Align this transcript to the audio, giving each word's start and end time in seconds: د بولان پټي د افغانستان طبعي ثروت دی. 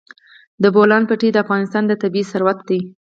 د 0.61 0.63
بولان 0.75 1.03
پټي 1.09 1.29
د 1.31 1.37
افغانستان 1.43 1.83
طبعي 2.03 2.23
ثروت 2.31 2.59
دی. 2.69 2.79